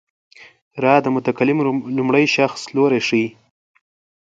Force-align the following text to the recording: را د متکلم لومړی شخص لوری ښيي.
را 0.83 0.95
د 1.03 1.05
متکلم 1.15 1.57
لومړی 1.97 2.25
شخص 2.35 2.61
لوری 2.75 3.01
ښيي. 3.07 3.27